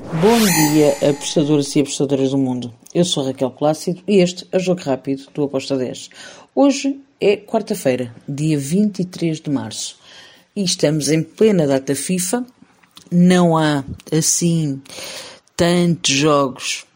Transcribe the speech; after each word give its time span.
Bom 0.00 0.38
dia, 0.72 1.10
apostadores 1.10 1.74
e 1.74 1.80
apostadoras 1.80 2.30
do 2.30 2.38
mundo. 2.38 2.72
Eu 2.94 3.04
sou 3.04 3.26
Raquel 3.26 3.50
Plácido 3.50 4.00
e 4.06 4.18
este 4.20 4.46
é 4.52 4.56
o 4.56 4.60
Jogo 4.60 4.80
Rápido 4.80 5.24
do 5.34 5.42
Aposta 5.42 5.76
10. 5.76 6.10
Hoje 6.54 7.00
é 7.20 7.36
quarta-feira, 7.36 8.14
dia 8.28 8.56
23 8.56 9.40
de 9.40 9.50
março, 9.50 9.98
e 10.54 10.62
estamos 10.62 11.10
em 11.10 11.22
plena 11.22 11.66
data 11.66 11.94
FIFA. 11.94 12.46
Não 13.10 13.56
há, 13.56 13.84
assim, 14.12 14.80
tantos 15.56 16.14
jogos 16.14 16.86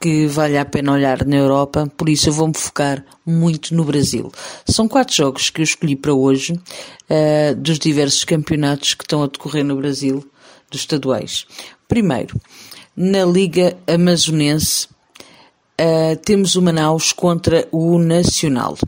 que 0.00 0.26
vale 0.26 0.56
a 0.56 0.64
pena 0.64 0.92
olhar 0.92 1.24
na 1.24 1.36
Europa, 1.36 1.90
por 1.96 2.08
isso 2.08 2.28
eu 2.28 2.32
vou-me 2.32 2.56
focar 2.56 3.04
muito 3.26 3.74
no 3.74 3.84
Brasil. 3.84 4.30
São 4.64 4.86
quatro 4.86 5.14
jogos 5.14 5.50
que 5.50 5.60
eu 5.60 5.64
escolhi 5.64 5.96
para 5.96 6.14
hoje, 6.14 6.52
uh, 6.52 7.54
dos 7.56 7.78
diversos 7.78 8.24
campeonatos 8.24 8.94
que 8.94 9.02
estão 9.02 9.22
a 9.22 9.26
decorrer 9.26 9.64
no 9.64 9.76
Brasil, 9.76 10.24
dos 10.70 10.82
estaduais. 10.82 11.46
Primeiro, 11.88 12.40
na 12.96 13.24
Liga 13.24 13.76
Amazonense, 13.86 14.86
uh, 15.80 16.16
temos 16.24 16.54
o 16.54 16.62
Manaus 16.62 17.12
contra 17.12 17.66
o 17.72 17.98
Nacional. 17.98 18.78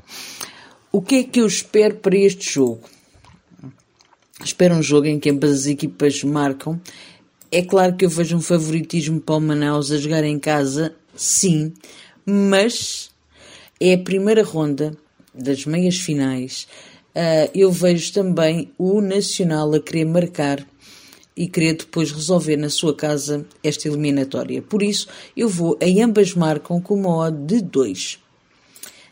O 0.93 1.03
que 1.03 1.17
é 1.17 1.23
que 1.25 1.41
eu 1.41 1.47
espero 1.47 1.97
para 1.97 2.17
este 2.17 2.53
jogo? 2.55 2.83
Espero 4.45 4.75
um 4.75 4.83
jogo 4.83 5.07
em 5.07 5.19
que 5.19 5.31
ambas 5.31 5.51
as 5.51 5.67
equipas 5.67 6.23
marcam. 6.23 6.81
É 7.53 7.63
claro 7.63 7.97
que 7.97 8.05
eu 8.05 8.09
vejo 8.09 8.37
um 8.37 8.41
favoritismo 8.41 9.21
para 9.21 9.35
o 9.35 9.41
Manaus 9.41 9.91
a 9.91 9.99
jogar 9.99 10.25
em 10.25 10.39
casa 10.39 10.95
sim, 11.15 11.73
mas 12.25 13.11
é 13.81 13.95
a 13.95 13.99
primeira 13.99 14.43
ronda 14.43 14.97
das 15.35 15.65
meias 15.65 15.97
finais. 15.97 16.67
Uh, 17.15 17.51
eu 17.55 17.73
vejo 17.73 18.13
também 18.13 18.71
o 18.79 19.01
Nacional 19.01 19.75
a 19.75 19.81
querer 19.81 20.05
marcar 20.05 20.65
e 21.37 21.49
querer 21.49 21.75
depois 21.75 22.13
resolver 22.13 22.57
na 22.57 22.69
sua 22.69 22.95
casa 22.95 23.47
esta 23.63 23.89
eliminatória. 23.89 24.61
Por 24.61 24.83
isso, 24.83 25.09
eu 25.37 25.49
vou 25.49 25.77
em 25.81 26.03
ambas 26.03 26.35
marcam 26.35 26.81
com 26.81 26.95
uma 26.95 27.17
odd 27.17 27.47
de 27.47 27.63
2. 27.63 28.19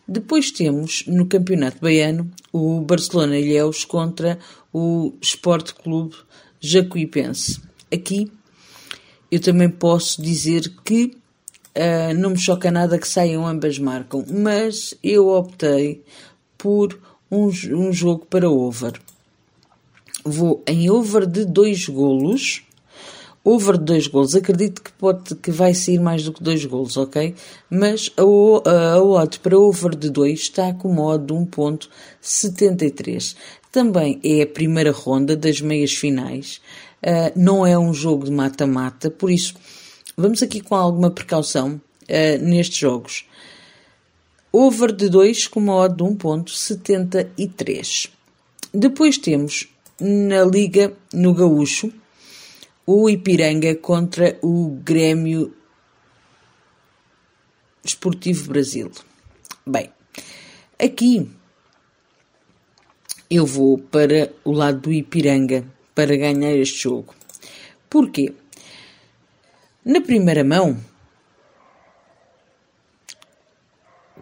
Depois 0.06 0.50
temos 0.50 1.04
no 1.06 1.26
Campeonato 1.26 1.78
Baiano 1.80 2.30
o 2.52 2.80
Barcelona 2.80 3.38
Ilhéus 3.38 3.84
contra 3.84 4.38
o 4.72 5.12
Sport 5.20 5.72
Clube 5.72 6.16
Jacuipense. 6.60 7.60
Aqui 7.92 8.30
eu 9.30 9.40
também 9.40 9.68
posso 9.68 10.22
dizer 10.22 10.72
que 10.84 11.16
Uh, 11.78 12.12
não 12.12 12.30
me 12.30 12.38
choca 12.38 12.72
nada 12.72 12.98
que 12.98 13.06
saiam 13.06 13.46
ambas 13.46 13.78
marcam, 13.78 14.24
mas 14.28 14.94
eu 15.00 15.28
optei 15.28 16.02
por 16.56 16.98
um, 17.30 17.46
um 17.46 17.92
jogo 17.92 18.26
para 18.26 18.50
over. 18.50 19.00
Vou 20.24 20.60
em 20.66 20.90
over 20.90 21.24
de 21.24 21.44
dois 21.44 21.86
golos. 21.86 22.64
Over 23.44 23.78
de 23.78 23.84
dois 23.84 24.08
golos. 24.08 24.34
Acredito 24.34 24.82
que, 24.82 24.90
pode, 24.92 25.36
que 25.36 25.52
vai 25.52 25.72
sair 25.72 26.00
mais 26.00 26.24
do 26.24 26.32
que 26.32 26.42
dois 26.42 26.64
golos, 26.64 26.96
ok? 26.96 27.36
Mas 27.70 28.10
a, 28.16 28.22
a, 28.68 28.94
a 28.94 29.02
odd 29.02 29.38
para 29.38 29.56
over 29.56 29.94
de 29.94 30.10
2 30.10 30.40
está 30.40 30.74
com 30.74 30.90
uma 30.90 31.04
odd 31.04 31.26
de 31.26 31.32
1.73. 31.32 33.36
Também 33.70 34.18
é 34.24 34.42
a 34.42 34.46
primeira 34.48 34.90
ronda 34.90 35.36
das 35.36 35.60
meias 35.60 35.92
finais. 35.92 36.60
Uh, 37.00 37.30
não 37.36 37.64
é 37.64 37.78
um 37.78 37.94
jogo 37.94 38.24
de 38.24 38.32
mata-mata, 38.32 39.08
por 39.08 39.30
isso 39.30 39.54
Vamos 40.20 40.42
aqui 40.42 40.60
com 40.60 40.74
alguma 40.74 41.12
precaução 41.12 41.80
uh, 42.02 42.42
nestes 42.42 42.76
jogos. 42.76 43.24
Over 44.50 44.90
de 44.90 45.08
2 45.08 45.46
com 45.46 45.60
uma 45.60 45.76
odd 45.76 45.94
de 45.94 46.02
1.73. 46.02 48.10
Depois 48.74 49.16
temos 49.16 49.68
na 50.00 50.44
Liga, 50.44 50.92
no 51.12 51.32
Gaúcho, 51.32 51.92
o 52.84 53.08
Ipiranga 53.08 53.76
contra 53.76 54.36
o 54.42 54.70
Grêmio 54.82 55.54
Esportivo 57.84 58.48
Brasil. 58.48 58.90
Bem, 59.64 59.88
aqui 60.80 61.30
eu 63.30 63.46
vou 63.46 63.78
para 63.78 64.32
o 64.42 64.50
lado 64.50 64.80
do 64.80 64.92
Ipiranga 64.92 65.64
para 65.94 66.16
ganhar 66.16 66.56
este 66.56 66.82
jogo. 66.82 67.14
Porquê? 67.88 68.34
Na 69.88 70.02
primeira 70.02 70.44
mão, 70.44 70.78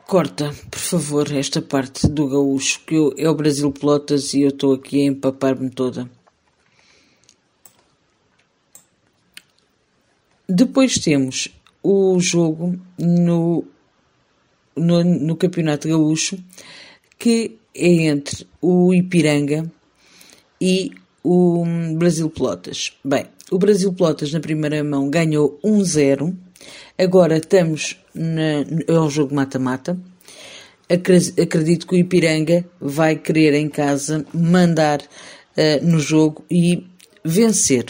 corta, 0.07 0.55
por 0.71 0.79
favor, 0.79 1.33
esta 1.33 1.61
parte 1.61 2.07
do 2.07 2.29
gaúcho, 2.29 2.83
que 2.87 2.95
eu, 2.95 3.13
é 3.19 3.29
o 3.29 3.35
Brasil 3.35 3.73
Pelotas 3.73 4.33
e 4.33 4.43
eu 4.43 4.51
estou 4.51 4.75
aqui 4.75 5.03
a 5.03 5.07
empapar-me 5.07 5.69
toda. 5.69 6.09
Depois 10.49 11.01
temos 11.01 11.49
o 11.83 12.21
jogo 12.21 12.79
no, 12.97 13.65
no, 14.77 15.03
no 15.03 15.35
Campeonato 15.35 15.89
Gaúcho, 15.89 16.39
que 17.19 17.59
é 17.75 17.89
entre 18.07 18.47
o 18.63 18.95
Ipiranga 18.95 19.69
e 20.61 20.93
o 21.27 21.65
Brasil 21.97 22.31
Pelotas. 22.31 22.93
Bem, 23.05 23.27
o 23.51 23.59
Brasil 23.59 23.93
Pelotas 23.93 24.33
na 24.33 24.39
primeira 24.39 24.83
mão 24.85 25.11
ganhou 25.11 25.59
1-0. 25.65 26.33
Agora 26.97 27.39
estamos 27.39 27.99
na, 28.15 28.65
é 28.87 29.01
um 29.01 29.11
jogo 29.11 29.35
mata-mata. 29.35 29.99
Acredito 30.89 31.87
que 31.89 31.97
o 31.97 31.99
Ipiranga 31.99 32.65
vai 32.81 33.17
querer 33.17 33.55
em 33.55 33.69
casa 33.69 34.25
mandar 34.33 35.01
uh, 35.03 35.85
no 35.85 35.99
jogo 35.99 36.45
e 36.49 36.87
vencer. 37.25 37.87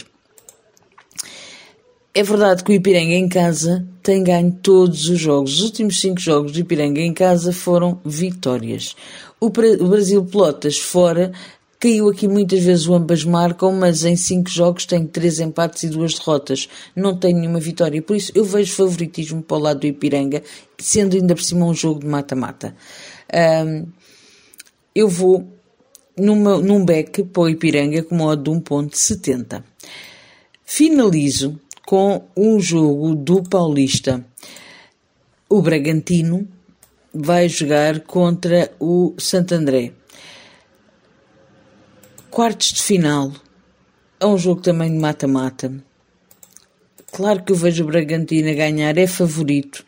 É 2.11 2.23
verdade 2.23 2.63
que 2.63 2.71
o 2.71 2.73
Ipiranga 2.73 3.13
em 3.13 3.29
casa 3.29 3.87
tem 4.01 4.23
ganho 4.23 4.51
todos 4.63 5.07
os 5.07 5.19
jogos. 5.19 5.59
Os 5.59 5.61
últimos 5.65 6.01
cinco 6.01 6.19
jogos 6.19 6.53
do 6.53 6.59
Ipiranga 6.59 7.01
em 7.01 7.13
casa 7.13 7.53
foram 7.53 8.01
vitórias. 8.03 8.95
O 9.39 9.51
Brasil 9.51 10.25
Pelotas 10.25 10.79
fora 10.79 11.31
Caiu 11.79 12.09
aqui 12.09 12.27
muitas 12.27 12.63
vezes 12.63 12.87
o 12.87 12.95
ambas 12.95 13.23
marcam, 13.23 13.71
mas 13.71 14.03
em 14.03 14.15
cinco 14.15 14.49
jogos 14.49 14.87
tem 14.87 15.05
três 15.05 15.39
empates 15.39 15.83
e 15.83 15.89
duas 15.89 16.15
derrotas. 16.15 16.67
Não 16.95 17.15
tem 17.15 17.35
nenhuma 17.35 17.59
vitória. 17.59 18.01
Por 18.01 18.15
isso 18.15 18.31
eu 18.33 18.43
vejo 18.43 18.73
favoritismo 18.73 19.43
para 19.43 19.57
o 19.57 19.59
lado 19.59 19.81
do 19.81 19.87
Ipiranga, 19.87 20.41
sendo 20.79 21.15
ainda 21.15 21.35
por 21.35 21.43
cima 21.43 21.67
um 21.67 21.75
jogo 21.75 21.99
de 21.99 22.07
mata-mata. 22.07 22.75
Um, 23.31 23.85
eu 24.95 25.07
vou 25.07 25.47
numa, 26.17 26.57
num 26.57 26.83
back 26.83 27.21
para 27.23 27.43
o 27.43 27.49
Ipiranga 27.49 28.01
com 28.01 28.15
modo 28.15 28.51
de 28.51 28.59
1.70. 28.59 29.63
Finalizo 30.65 31.59
com 31.85 32.23
um 32.35 32.59
jogo 32.59 33.13
do 33.13 33.43
Paulista. 33.43 34.25
O 35.47 35.61
Bragantino 35.61 36.47
vai 37.13 37.47
jogar 37.47 37.99
contra 38.01 38.71
o 38.79 39.13
Santo 39.17 39.53
André. 39.53 39.93
Quartos 42.37 42.71
de 42.71 42.83
final. 42.83 43.31
É 44.19 44.25
um 44.27 44.37
jogo 44.37 44.61
também 44.61 44.91
de 44.91 44.99
mata-mata. 44.99 45.73
Claro 47.11 47.43
que 47.43 47.51
eu 47.51 47.55
vejo 47.55 47.83
o 47.83 47.87
Bragantino 47.87 48.51
a 48.51 48.53
ganhar, 48.53 48.95
é 48.95 49.07
favorito. 49.07 49.83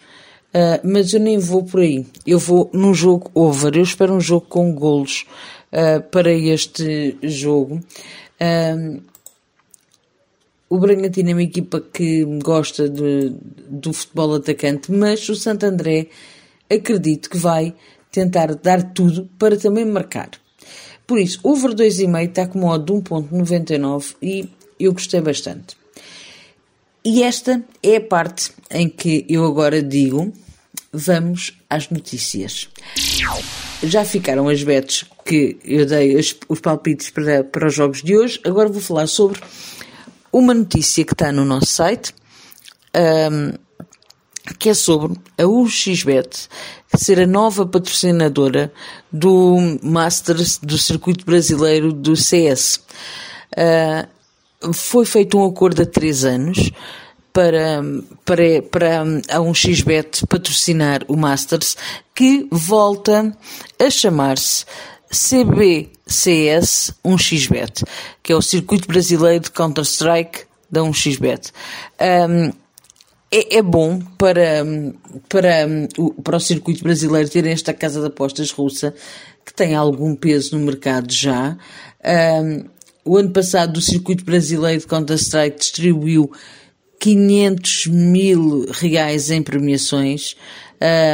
Uh, 0.51 0.81
mas 0.83 1.13
eu 1.13 1.19
nem 1.19 1.37
vou 1.37 1.63
por 1.63 1.81
aí. 1.81 2.07
Eu 2.25 2.39
vou 2.39 2.67
num 2.73 2.91
jogo 2.91 3.29
over. 3.35 3.75
Eu 3.75 3.83
espero 3.83 4.15
um 4.15 4.19
jogo 4.19 4.47
com 4.47 4.73
golos 4.73 5.27
uh, 5.71 6.01
para 6.09 6.33
este 6.33 7.15
jogo. 7.21 7.83
Uh, 8.41 8.99
o 10.67 10.79
Bragantino 10.79 11.29
é 11.29 11.33
uma 11.33 11.43
equipa 11.43 11.79
que 11.79 12.25
gosta 12.43 12.89
de, 12.89 13.31
do 13.69 13.93
futebol 13.93 14.33
atacante, 14.33 14.91
mas 14.91 15.29
o 15.29 15.35
Santo 15.35 15.67
André 15.67 16.07
acredito 16.67 17.29
que 17.29 17.37
vai 17.37 17.75
tentar 18.11 18.55
dar 18.55 18.91
tudo 18.91 19.29
para 19.37 19.55
também 19.55 19.85
marcar. 19.85 20.31
Por 21.09 21.17
isso, 21.17 21.39
over 21.41 21.71
2,5 21.71 22.29
está 22.29 22.45
com 22.45 22.59
modo 22.59 23.01
de 23.01 23.09
1.99 23.09 24.15
e 24.21 24.47
eu 24.79 24.93
gostei 24.93 25.19
bastante. 25.19 25.75
E 27.03 27.23
esta 27.23 27.63
é 27.81 27.95
a 27.95 28.01
parte 28.01 28.51
em 28.69 28.87
que 28.87 29.25
eu 29.27 29.43
agora 29.43 29.81
digo, 29.81 30.31
vamos 30.93 31.57
às 31.67 31.89
notícias. 31.89 32.69
Já 33.81 34.05
ficaram 34.05 34.47
as 34.47 34.61
bets 34.61 35.03
que 35.25 35.57
eu 35.65 35.87
dei 35.87 36.15
os, 36.15 36.35
os 36.47 36.59
palpites 36.59 37.09
para, 37.09 37.43
para 37.43 37.65
os 37.65 37.73
jogos 37.73 38.03
de 38.03 38.15
hoje. 38.15 38.39
Agora 38.45 38.69
vou 38.69 38.79
falar 38.79 39.07
sobre 39.07 39.39
uma 40.31 40.53
notícia 40.53 41.03
que 41.03 41.13
está 41.13 41.31
no 41.31 41.43
nosso 41.43 41.73
site. 41.73 42.13
Um, 42.95 43.57
que 44.57 44.69
é 44.69 44.73
sobre 44.73 45.17
a 45.37 45.45
UXBet 45.45 46.49
ser 46.97 47.19
a 47.19 47.27
nova 47.27 47.65
patrocinadora 47.65 48.71
do 49.11 49.57
Masters 49.83 50.57
do 50.57 50.77
Circuito 50.77 51.25
Brasileiro 51.25 51.93
do 51.93 52.15
CS. 52.15 52.77
Uh, 52.77 52.81
ah, 53.57 54.07
foi 54.73 55.05
feito 55.05 55.37
um 55.37 55.45
acordo 55.45 55.81
há 55.81 55.85
três 55.85 56.23
anos 56.25 56.71
para, 57.31 57.81
para, 58.25 58.61
para 58.69 59.03
a 59.29 59.39
um 59.39 59.53
XBet 59.53 60.25
patrocinar 60.27 61.03
o 61.07 61.15
Masters, 61.15 61.77
que 62.13 62.47
volta 62.51 63.35
a 63.79 63.89
chamar-se 63.89 64.65
CBCS 65.11 66.93
1xBet, 67.05 67.83
que 68.21 68.33
é 68.33 68.35
o 68.35 68.41
Circuito 68.41 68.87
Brasileiro 68.87 69.45
de 69.45 69.51
Counter-Strike 69.51 70.41
da 70.69 70.81
1xBet. 70.81 71.51
Um, 72.29 72.51
é, 73.31 73.57
é, 73.57 73.61
bom 73.61 73.99
para, 74.17 74.65
para, 75.27 75.67
para 76.23 76.37
o 76.37 76.39
circuito 76.39 76.83
brasileiro 76.83 77.29
ter 77.29 77.45
esta 77.45 77.73
casa 77.73 77.99
de 78.01 78.07
apostas 78.07 78.51
russa, 78.51 78.93
que 79.45 79.53
tem 79.53 79.75
algum 79.75 80.15
peso 80.15 80.57
no 80.57 80.65
mercado 80.65 81.11
já. 81.11 81.57
Um, 82.03 82.65
o 83.05 83.17
ano 83.17 83.31
passado, 83.31 83.77
o 83.77 83.81
circuito 83.81 84.23
brasileiro 84.23 84.81
de 84.81 84.87
Counter-Strike 84.87 85.59
distribuiu 85.59 86.31
500 86.99 87.87
mil 87.87 88.65
reais 88.71 89.31
em 89.31 89.41
premiações. 89.41 90.35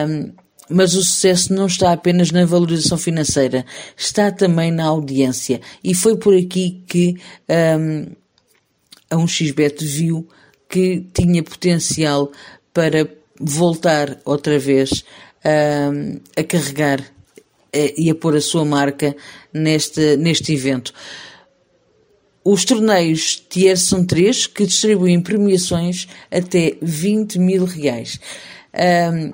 Um, 0.07 0.31
mas 0.69 0.95
o 0.95 1.03
sucesso 1.03 1.53
não 1.53 1.67
está 1.67 1.93
apenas 1.93 2.31
na 2.31 2.43
valorização 2.43 2.97
financeira, 2.97 3.65
está 3.95 4.31
também 4.31 4.71
na 4.71 4.85
audiência. 4.85 5.61
E 5.83 5.93
foi 5.93 6.17
por 6.17 6.35
aqui 6.35 6.81
que 6.87 7.15
um, 7.79 8.07
a 9.09 9.15
1xBet 9.15 9.83
viu 9.83 10.27
que 10.75 11.07
tinha 11.13 11.41
potencial 11.41 12.29
para 12.73 13.07
voltar 13.39 14.19
outra 14.25 14.59
vez 14.59 15.05
a 16.35 16.43
carregar 16.43 16.99
uh, 16.99 17.93
e 17.97 18.09
a 18.09 18.15
pôr 18.15 18.35
a 18.35 18.41
sua 18.41 18.65
marca 18.65 19.15
neste, 19.53 20.17
neste 20.17 20.51
evento. 20.51 20.93
Os 22.43 22.65
torneios 22.65 23.41
Tier 23.49 23.77
são 23.77 24.05
três 24.05 24.47
que 24.47 24.65
distribuem 24.65 25.21
premiações 25.21 26.09
até 26.29 26.75
20 26.81 27.39
mil 27.39 27.63
reais. 27.63 28.19
Um, 28.73 29.31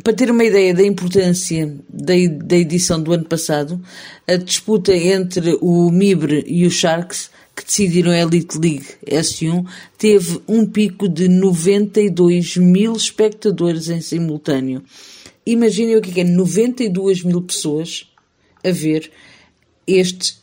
para 0.00 0.12
ter 0.12 0.30
uma 0.30 0.44
ideia 0.44 0.72
da 0.72 0.84
importância 0.84 1.76
da, 1.88 2.14
da 2.44 2.56
edição 2.56 3.02
do 3.02 3.12
ano 3.12 3.24
passado, 3.24 3.82
a 4.28 4.36
disputa 4.36 4.94
entre 4.94 5.58
o 5.60 5.90
Mibre 5.90 6.44
e 6.46 6.64
o 6.64 6.70
Sharks, 6.70 7.31
que 7.54 7.64
decidiram 7.64 8.10
a 8.10 8.18
Elite 8.18 8.58
League 8.58 8.86
S1, 9.06 9.66
teve 9.98 10.40
um 10.48 10.66
pico 10.66 11.08
de 11.08 11.28
92 11.28 12.56
mil 12.56 12.94
espectadores 12.94 13.88
em 13.88 14.00
simultâneo. 14.00 14.82
Imaginem 15.44 15.96
o 15.96 16.00
que 16.00 16.20
é 16.20 16.24
92 16.24 17.22
mil 17.24 17.42
pessoas 17.42 18.06
a 18.64 18.70
ver 18.70 19.10
este 19.86 20.34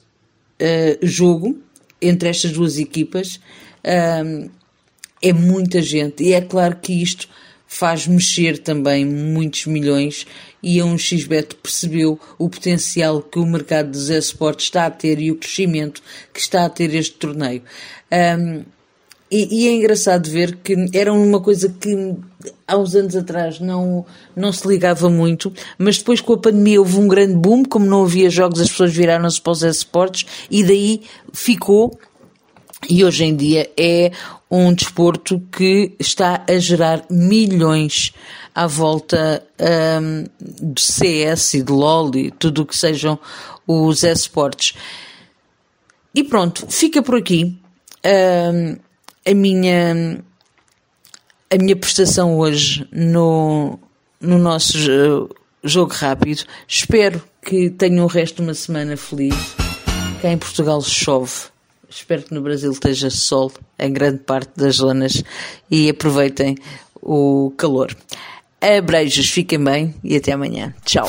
uh, 0.62 1.06
jogo 1.06 1.58
entre 2.02 2.30
estas 2.30 2.52
duas 2.52 2.78
equipas. 2.78 3.40
É 5.22 5.34
muita 5.34 5.82
gente 5.82 6.24
e 6.24 6.34
é 6.34 6.42
claro 6.42 6.78
que 6.78 6.94
isto 6.94 7.30
faz 7.72 8.08
mexer 8.08 8.58
também 8.58 9.06
muitos 9.06 9.68
milhões 9.68 10.26
e 10.62 10.82
a 10.82 10.84
1xBet 10.84 11.54
percebeu 11.62 12.20
o 12.36 12.50
potencial 12.50 13.22
que 13.22 13.38
o 13.38 13.46
mercado 13.46 13.92
dos 13.92 14.10
esportes 14.10 14.66
está 14.66 14.88
a 14.88 14.92
ter 14.92 15.20
e 15.22 15.32
o 15.32 15.36
crescimento 15.36 16.02
que 16.34 16.40
está 16.40 16.66
a 16.66 16.70
ter 16.70 16.94
este 16.96 17.14
torneio. 17.18 17.62
Um, 18.12 18.64
e, 19.32 19.66
e, 19.66 19.68
é 19.68 19.72
engraçado 19.74 20.28
ver 20.28 20.56
que 20.64 20.76
era 20.92 21.14
uma 21.14 21.40
coisa 21.40 21.70
que 21.70 22.16
há 22.68 22.76
uns 22.76 22.96
anos 22.96 23.16
atrás 23.16 23.60
não, 23.60 24.04
não 24.36 24.52
se 24.52 24.68
ligava 24.68 25.08
muito, 25.08 25.54
mas 25.78 26.00
depois 26.00 26.20
com 26.20 26.34
a 26.34 26.38
pandemia 26.40 26.80
houve 26.80 26.98
um 26.98 27.08
grande 27.08 27.36
boom, 27.36 27.64
como 27.64 27.86
não 27.86 28.04
havia 28.04 28.32
jogos, 28.32 28.60
as 28.60 28.72
pessoas 28.72 28.92
viraram-se 28.92 29.40
para 29.40 29.52
os 29.52 29.62
esportes 29.62 30.26
e 30.50 30.64
daí 30.64 31.04
ficou 31.32 32.00
e 32.88 33.04
hoje 33.04 33.26
em 33.26 33.36
dia 33.36 33.70
é 33.78 34.12
um 34.50 34.74
desporto 34.74 35.42
que 35.52 35.96
está 36.00 36.44
a 36.48 36.58
gerar 36.58 37.06
milhões 37.10 38.14
à 38.56 38.66
volta 38.68 39.44
um, 40.02 40.26
de 40.74 40.82
CS 40.82 41.56
e 41.56 41.64
de 41.64 41.72
LOL 41.72 42.16
e 42.16 42.32
tudo 42.32 42.62
o 42.62 42.66
que 42.66 42.76
sejam 42.76 43.20
os 43.68 44.04
esportes. 44.04 44.76
E 46.16 46.24
pronto, 46.24 46.66
fica 46.68 47.02
por 47.02 47.16
aqui 47.16 47.58
um, 48.06 48.78
a 49.26 49.34
minha 49.34 50.24
a 51.52 51.58
minha 51.58 51.76
prestação 51.76 52.38
hoje 52.38 52.88
no, 52.92 53.80
no 54.22 54.38
nosso 54.38 54.78
jogo 55.64 55.94
rápido. 55.94 56.44
Espero 56.68 57.22
que 57.42 57.72
tenham 57.72 58.06
o 58.06 58.08
resto 58.08 58.36
de 58.36 58.42
uma 58.44 58.54
semana 58.54 58.96
feliz. 58.96 59.36
Cá 60.22 60.30
em 60.30 60.38
Portugal 60.38 60.82
chove. 60.82 61.50
Espero 61.90 62.24
que 62.24 62.34
no 62.34 62.42
Brasil 62.42 62.72
esteja 62.72 63.10
sol 63.10 63.52
em 63.78 63.92
grande 63.92 64.20
parte 64.20 64.52
das 64.56 64.76
zonas 64.76 65.24
e 65.70 65.90
aproveitem 65.90 66.56
o 67.02 67.52
calor. 67.58 67.96
Abreijos, 68.62 69.30
fiquem 69.30 69.64
bem 69.64 69.96
e 70.04 70.16
até 70.16 70.34
amanhã. 70.34 70.74
Tchau. 70.86 71.08